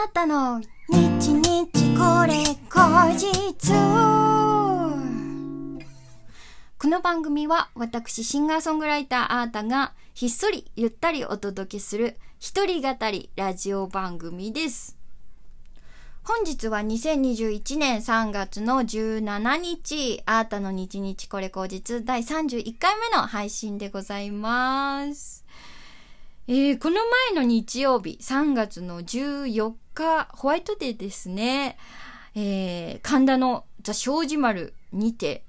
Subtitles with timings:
[0.00, 3.72] あったの日日これ後日
[6.78, 14.96] この番組は私シンガーソングライターあーたがひっそりゆったりお届けする一人語りラジオ番組です。
[16.22, 25.44] 本日は2021年3月の17日、あーたの日日これ後日第31回目の配信でございます。
[26.50, 26.96] えー、この
[27.34, 29.74] 前の日曜日、3月の14
[30.04, 31.76] ホワイトデーですね。
[32.34, 35.44] えー、神田のザ・庄司丸にて、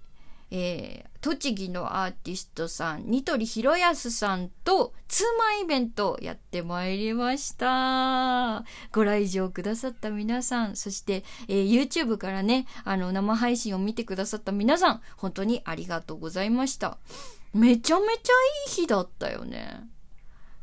[0.51, 8.63] えー、栃木のアーティストさん、ニトリヒロヤスさんとツーマンイベントやってまいりました。
[8.91, 16.97] ご来場くださった皆さん、そして、えー YouTube からね、あの、生配信を見てくださった皆さん、本当にありがとうございました。
[17.53, 18.33] めちゃめちゃ
[18.67, 19.87] いい日だったよね。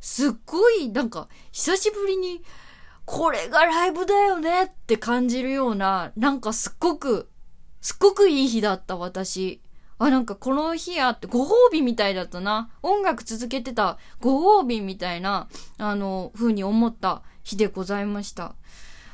[0.01, 2.43] すっごい、なんか、久しぶりに、
[3.07, 7.31] これがライブだよねって感じるような、なんかすっごく、
[7.81, 9.63] すっごくいい日だった、私。
[9.99, 12.71] あ、なんかこの日あって、ご褒美みたいだったな。
[12.83, 15.49] 音楽続けてたご褒美みたいな、
[15.79, 18.57] あの、風に思った日でございました。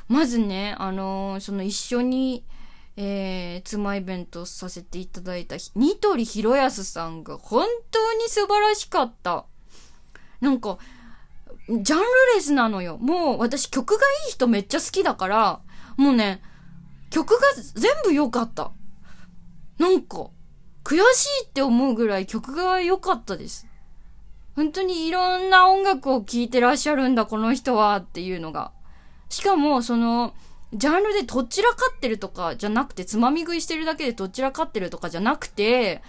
[0.07, 2.43] まずね、あのその一緒に、
[2.97, 9.45] えー、妻イベントさせていただいたニトリヒロヤスさんが本当に素晴らしかった。
[10.41, 10.77] なんか、
[11.69, 12.97] ジャンルレスなのよ。
[12.97, 15.59] もう私曲がいい人めっちゃ好きだから、
[15.97, 16.41] もうね、
[17.09, 17.39] 曲が
[17.75, 18.71] 全部良かった。
[19.77, 20.29] なんか、
[20.83, 23.67] 悔しいって思うぐらい曲が良かったです。
[24.55, 28.71] 本当にいろんな音楽を聴いてらっしゃるんだ、この人はっていうのが。
[29.29, 30.33] しかも、その、
[30.73, 36.01] ジャンルでどちらかってるとかじゃなくて、つまみ食いしてるだけでどちらかってるとかじゃなくて、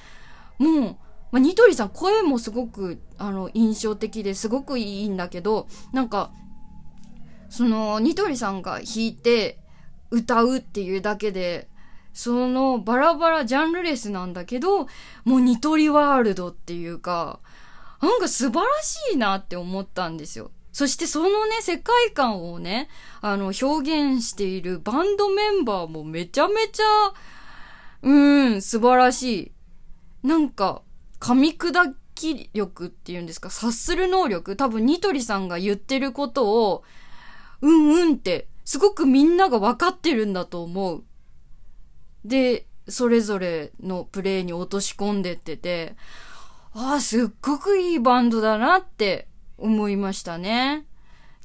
[0.59, 0.97] もう、
[1.35, 6.31] まあ、ニトリさん声もすごく、あの、印象的ですごくいいんだけど、なんか、
[7.49, 9.59] その、ニトリさんが弾いて
[10.13, 11.67] 歌うっていうだけで、
[12.13, 14.87] そのバラバラジャンルレスなんだけど、
[15.25, 17.41] もうニトリワールドっていうか、
[18.01, 20.53] なんか素晴らしいなって思ったんですよ。
[20.71, 22.89] そしてそのね、世界観をね、
[23.21, 27.13] あの、表現しているバンドメンバーもめちゃめちゃ、
[28.03, 29.53] うん、素晴らし
[30.23, 30.29] い。
[30.29, 30.83] なんか、
[31.25, 36.85] 噛み砕き力っていうんですか、察する能力多分ニトリさんが言ってることを、
[37.63, 41.03] うんうんって、すごくみんなが分かってるんだと思う。
[42.27, 45.97] で、それぞれのプレイに落とし込んでってて、
[46.75, 50.85] ああ、すっごくいいバンドだなって思いましたね。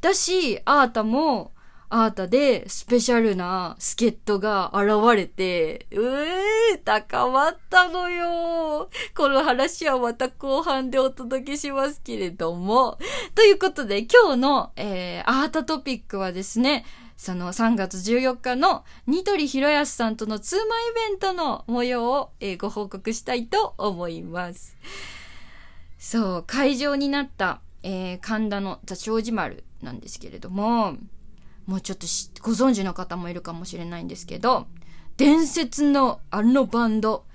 [0.01, 1.53] だし、アータも、
[1.91, 8.89] アータでスペシャルな助っ人が現れて、うー、高まったのよ。
[9.15, 12.99] この話はまた後半でお届けしますけれども。
[13.33, 16.85] ということで、今日の、えー、アータトピックはですね、
[17.17, 24.77] その3月14日のニトリヒロヤスさんとのツーマイベントの模様を、えーご報告したいと思います。
[25.97, 30.95] そう、会場になった、えー神田のザ・庄司丸なんですけれども、
[31.69, 34.65] もうちょっとしご存知の方もいるかもしれないんですけど、
[35.17, 37.25] 伝説のあのバンド、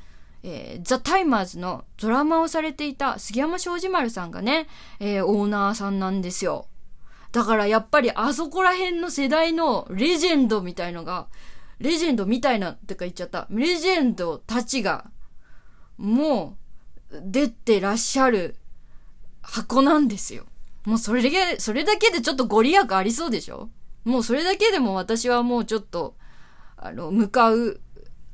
[0.42, 4.66] えーザ・タイマーズのドラマをされていた杉山庄司丸さんがね、
[4.98, 6.66] えーオーナーさんなんですよ。
[7.30, 11.28] だからやっぱりあそこら辺の世代のレジェンドみたいのが、
[11.78, 13.46] レジェンドみたいなってか言っちゃった。
[13.50, 15.10] レジェンドたちが、
[15.96, 16.56] も
[17.12, 18.56] う、出てらっしゃる
[19.42, 20.44] 箱なんですよ。
[20.84, 23.70] もうそれだけ、それだけでちょっとご利益ありそうでしょ？
[24.04, 26.16] もうそれだけでも私はもうちょっと、
[26.76, 27.80] あの、向かう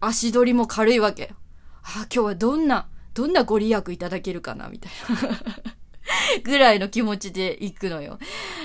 [0.01, 1.29] 足取りも軽いわけよ。
[1.83, 4.93] あ、今日はどんな、どんなご利益いただけるかなみたい
[5.23, 5.39] な。
[6.43, 8.19] ぐらいの気持ちで行くのよ。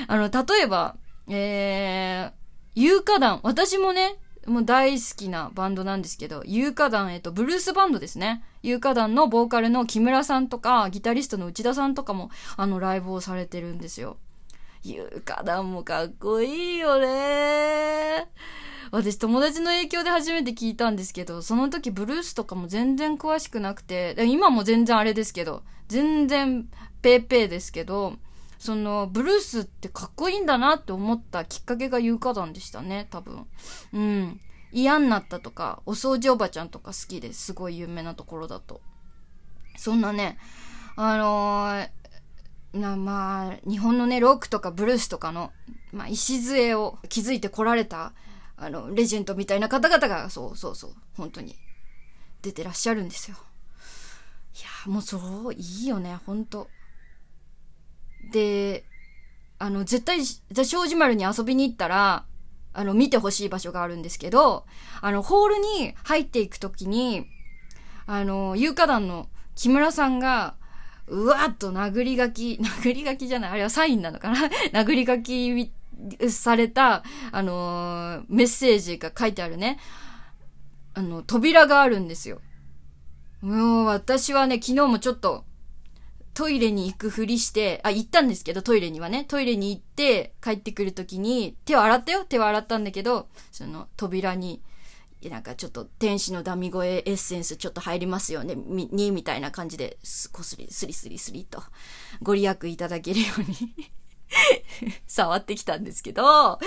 [0.08, 2.34] あの、例えば、えー、
[2.76, 3.40] 有価団。
[3.44, 8.44] 私もね、もう大好きなバンドなんですけど、有価団、えっと、ブルースバンドですね。
[8.62, 14.18] 有価団のボーカルの木村さんとか、ギタリストの内田さんとかも、あの、ライブをされてるんですよ。
[14.88, 18.28] 有価団もかっこいいよね
[18.92, 26.70] 私友達の影響で初めて聞いたんですけど、その時ブルースとかも全然詳しくなくて、今も全然あれですけど、全然
[27.02, 28.14] ペーペーですけど、
[28.60, 33.48] そのブルースってかっこいいんだなって思ったきっかけが有価団でしたね、多分。
[33.92, 34.40] うん。
[34.72, 38.82] 嫌になったとか、お掃除おばちゃんとか好きですごい有名なところだと。
[39.78, 40.38] そんなね、
[40.96, 41.90] あのー
[42.76, 45.52] な、まあ、日本のね、ロックとかブルースとかの、
[45.92, 48.14] まあ、礎を築いてこられた、
[48.58, 51.56] あの、レジェンドみたいな方々が、そうそうそう、本当に、
[52.42, 53.38] 出てらっしゃるんですよ。
[54.56, 55.18] いや、もうそ
[55.50, 56.68] う、いいよね、本当
[58.32, 58.86] で、
[59.58, 62.26] あの、絶対、ザ・庄司丸に遊びに行ったら、
[62.74, 64.66] あの、見てほしい場所があるんですけど、
[65.02, 67.26] あの、ホールに入っていくときに、
[68.06, 70.56] あの、有価団の木村さんが、
[71.08, 74.50] うわっと殴り書き、 殴り書きじゃない、あれはサインなのかな？
[74.84, 75.72] 殴り書き
[76.30, 79.80] された、あのー、メッセージが書いてあるね、
[80.94, 82.42] あの、扉があるんですよ。
[83.42, 85.46] もう私はね、昨日もちょっと、
[86.34, 92.26] トイレに行くふりして、あ、行ったんですけど、トイレにはね、トイレに行って帰ってくるときに、手を洗ったよ。
[92.26, 94.62] 手を洗ったんだけど、その扉に、
[95.24, 99.98] なんかちょっと天使のダミ声エッセンスちょっと入りますよね、に、みたいな感じで、
[100.32, 101.64] こすり、スリスリスリと、
[102.22, 103.92] ご利益いただけるように
[105.08, 106.60] 触ってきたんですけど、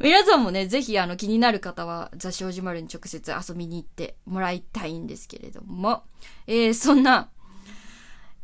[0.00, 6.04] 皆さんもね、ぜひあの気になる方は、ザ・障子丸に直接遊びに行ってもらいたいんですけれども、
[6.46, 7.30] えー、そんな、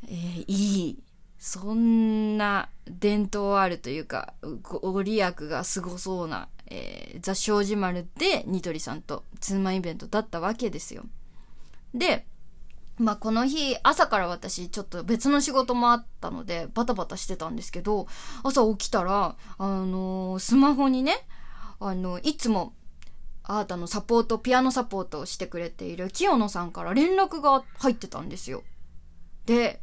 [0.05, 1.03] えー、いい、
[1.39, 11.05] そんな伝統あるというか、ご利益がすごそうな、えー、ザ・障子丸でニトリさんとツーマンイベントだったわけですよ。
[11.95, 12.27] で、
[12.99, 18.07] まあこの日朝から私ちょっと別の仕事もあったのでバタバタしてたんですけど
[18.43, 21.27] 朝起きたらあのー、スマホにね
[21.79, 22.73] あのいつも
[23.43, 28.63] あーたのサポートピアノサポートをしてくれている清野さんから連絡が入ってたんですよ。
[29.45, 29.81] で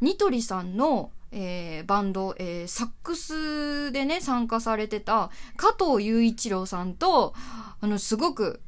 [0.00, 7.34] ニトリさんの、えー、バンド、えー、サックスでね参加されてた加藤雄一郎さんと
[7.80, 8.62] あのすごく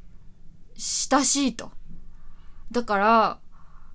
[0.77, 1.71] 親しいと。
[2.71, 3.39] だから、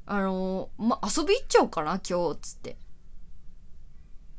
[0.07, 2.77] あのま、遊び行っちゃおうかな、今日、つって。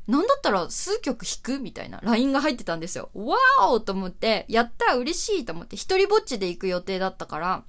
[0.06, 3.10] なんだったら数曲弾くみたいな LINE が入ってたんですよ。
[3.12, 7.64] わーおと思って、やったら嬉しいと思って、一人ぼっちで行く予定だったから、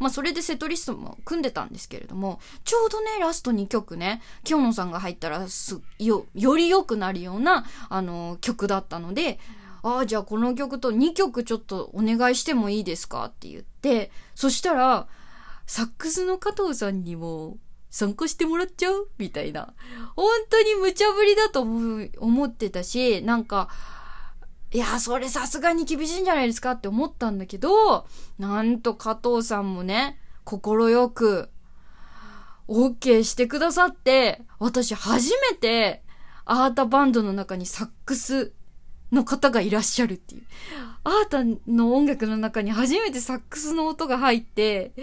[0.00, 9.38] まあそれでセットリストも組んでたんですけれども、ちょうどね、ラスト2曲ね、京野さんが入ったらす、よ、より良くなるような、あの、曲だったので、
[9.82, 15.06] ああ、じゃあこの曲と2曲ちょっとお願いしてもいいですかって言って、そしたら、
[15.66, 17.56] サックスの加藤さんにも
[17.90, 19.08] 参加してもらっちゃう？
[19.18, 19.72] みたいな。
[20.16, 23.68] 本当に無茶ぶりだと思ってたし、なんか、
[24.72, 28.06] いや、それさすがに厳しいんじゃないですかって思ったんだけど、
[28.38, 31.50] なんと加藤さんもね、心よく、
[32.68, 36.04] OK してくださって、私初めて、
[36.44, 38.52] アータバンドの中にサックス
[39.12, 40.42] の方がいらっしゃるっていう。
[41.02, 45.02] アータの音楽の中に初めてサックスの音が入って、超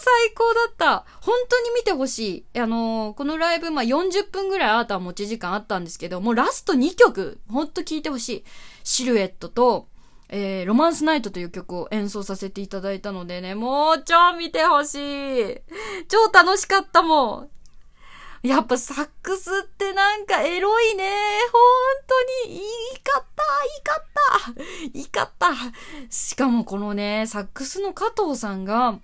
[0.00, 1.04] 最高だった。
[1.20, 2.60] 本当に見てほしい。
[2.60, 8.44] あのー、このライブ、まあ、40分ぐらいアータは持ち時間あったんですけど、もうラスト2曲、ほんと聴いてほしい。
[8.82, 9.88] シルエットと、
[10.30, 15.60] えー、ロマンスナイトという曲を演奏させていただいたのでね、もう超見てほしい。
[16.08, 17.48] 超楽しかったもん。
[18.42, 21.10] やっぱサックスってなんかエロいね。
[21.52, 21.60] 本
[22.44, 22.56] 当に。
[22.56, 22.60] いい
[23.00, 24.04] かった、いいかっ
[24.92, 25.48] た、いいかった。
[26.10, 28.98] しかもこのね、サックスの加藤さんが、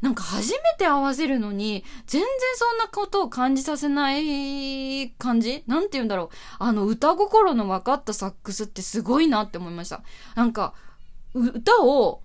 [0.00, 5.62] なんか初めて合わせるのに、全然そんなことを感じさせない感じ？
[5.66, 6.36] なんて言うんだろう。
[6.58, 10.02] あの歌心の分かったサックスってすごいなって思いました。
[10.34, 10.74] なんか、
[11.34, 12.22] 歌を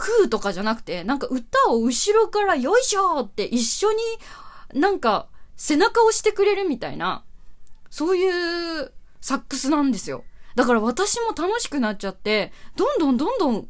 [0.00, 5.28] 食うとかじゃなくて、なんか歌を後ろからよいしょって一緒になんか
[5.60, 7.22] 背中をしてくれるみたいな、
[7.90, 8.26] そうい
[8.82, 10.24] うサックスなんですよ。
[10.56, 13.68] だから私も楽しくなっちゃって、どんどんどんどん、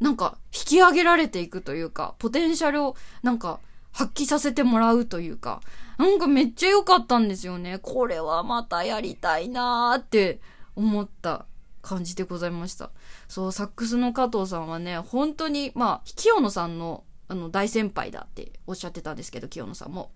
[0.00, 3.60] なんか引き上げられていくというか、ポテンシャルをなんか
[3.92, 5.60] 発揮させてもらうというか、
[5.96, 7.78] なんかめっちゃ良かったんですよね。
[7.78, 10.40] これはまたやりたいなーって
[10.74, 11.46] 思った
[11.82, 12.90] 感じでございました。
[13.28, 20.10] そう、サックスの加藤さんはね、本当に、まあ、清野さんのあの大先輩だっておっしゃってたんですけど、清野さんも。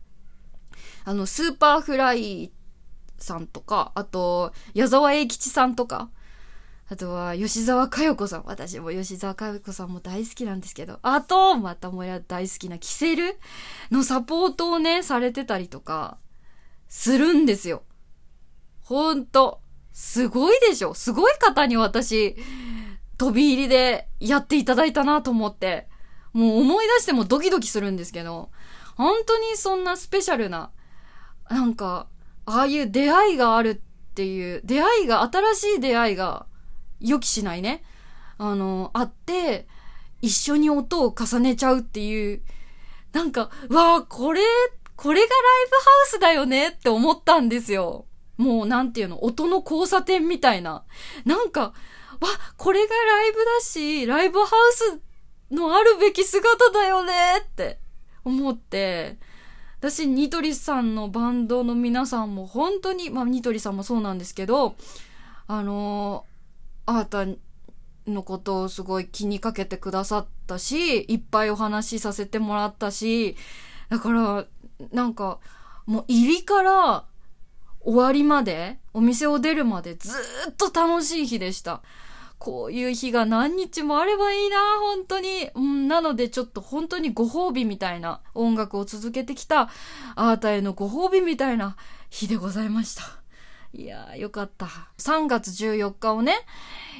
[1.04, 2.52] あの、 Superfly
[3.18, 6.10] さんとか、あと、矢沢永吉さんとか、
[6.88, 8.42] あとは、吉澤嘉代子さん。
[8.46, 13.38] 私も吉澤嘉代子さんも大好きなんですけど、あと、またもや大好きなキセル
[13.92, 16.18] のサポートをね、されてたりとか、
[16.88, 17.84] するんですよ。
[18.82, 19.60] ほんと。
[19.92, 22.36] すごいでしょすごい方に私、
[23.18, 25.88] 飛び入りでやっていただいたなと思って、
[26.32, 28.50] もう思い出してもドキドキするんですけど、
[28.96, 30.70] 本当にそんなスペシャルな
[31.50, 32.06] なんか、
[32.46, 36.46] ああいう出会いがあるっていう、出会いが、新しい出会いが
[37.00, 37.82] 予期しないね。
[38.38, 39.66] あの、あって、
[40.22, 42.42] 一緒に音を重ねちゃうっていう、
[43.12, 44.40] なんか、わあ、これ、
[44.94, 45.36] これがライ
[45.70, 48.06] ブハウスだよねって思ったんですよ。
[48.36, 50.84] もう、なんていうの、音の交差点みたいな。
[51.24, 51.72] なんか、わ、
[52.56, 55.00] これがライブだし、ライブハウス
[55.50, 57.80] のあるべき姿だよねって
[58.24, 59.18] 思って、
[59.80, 64.76] 私、ニトリさんのバンドの皆さんも本当に、まあ、ニトリさんもそうなんですけど、
[65.46, 67.40] あのー、あーた
[68.06, 73.36] のことをすごい気にかけてくださったし、いっぱいお話しさせてもらったし、
[73.88, 74.46] だから、
[74.92, 75.38] なんか、
[75.86, 77.04] もう入りから
[77.80, 80.10] 終わりまで、お店を出るまでず
[80.50, 81.80] っと楽しい日でした。
[82.40, 85.50] こういう日が何日もあればいいな、本当に。
[85.54, 89.68] うん、なのでちょっと本当にご褒美みたいな音楽を続けてきた、
[90.16, 91.76] あーたへのご褒美みたいな
[92.08, 93.02] 日でございました。
[93.74, 94.66] いやー、よかった。
[94.96, 96.34] 3月14日をね、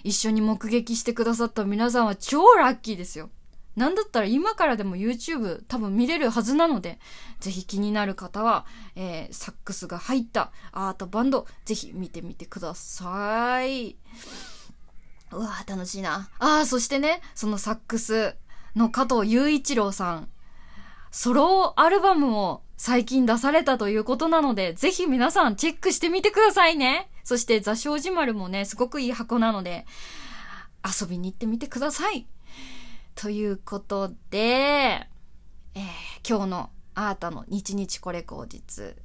[0.05, 3.31] 一緒に目撃してくださった皆さんは超ラッキーですよ。
[3.77, 6.99] なんだったら今からでも YouTube 多分見れるはずなので、
[7.41, 13.97] ぜひ気になる方は、えー、サックスが入ったアートバンド、ぜひ見てみてください。
[15.33, 16.29] うわぁ、楽しいな。
[16.39, 18.37] ああ、そしてね、そのサックス
[18.75, 20.29] の加藤雄一郎さん、
[21.11, 27.11] ソロアルバムを最近出されたということなので、ぜひ皆さんチェックしてみてくださいね。
[27.25, 29.87] そして座礁寺丸もね、すごくいい箱なので、
[30.85, 32.27] 遊びに行ってみてください。
[33.15, 38.97] ということで、えー、今日のあーたの日日これ口実、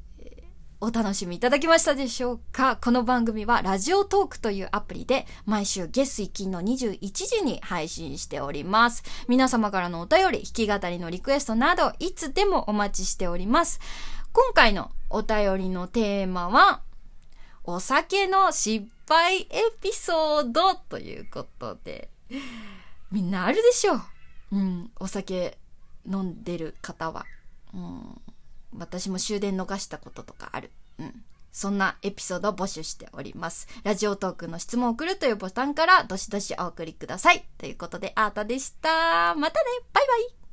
[0.82, 2.76] お楽しみいただけましたでしょうか？
[2.76, 9.04] この番組はラジオトークというアプリで毎週月水金の21時に配信しております。
[9.30, 13.80] 皆様からのお便り、弾き語りのリクエストなどいつでもお待ちしております。
[14.34, 16.82] 今回のお便りのテーマは、
[17.64, 19.48] お酒の失敗エ
[19.82, 22.10] ピソードということで、
[23.12, 24.02] みんなあるでしょう。
[24.52, 25.58] うん、お酒
[26.06, 27.26] 飲んでる方は。
[27.74, 28.22] うん
[28.78, 30.72] 私も終電逃したこととかある。
[31.00, 31.24] うん。
[31.52, 33.68] そんなエピソードを募集しております。
[33.84, 37.46] ラジオトークの質問を送るというボタンからどしどしお送りください。
[37.58, 39.36] ということで、アータでした。
[39.36, 40.45] またねバイバイ